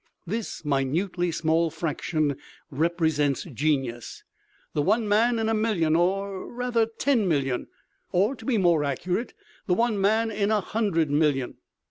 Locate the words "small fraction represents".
1.31-3.43